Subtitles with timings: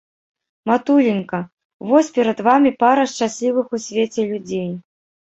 [0.69, 1.39] Матуленька,
[1.89, 4.71] вось перад вамі пара шчаслівых у свеце людзей.